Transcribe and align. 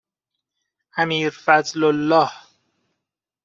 امیرفضلالله 0.97 2.29